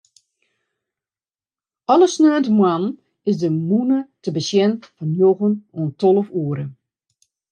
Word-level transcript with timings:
Alle 1.87 2.07
saterdeitemoarnen 2.07 2.93
is 3.29 3.37
de 3.43 3.49
mûne 3.67 3.99
te 4.21 4.29
besjen 4.35 4.73
fan 4.95 5.09
njoggen 5.13 5.53
oant 5.77 5.97
tolve 6.01 6.31
oere. 6.43 6.65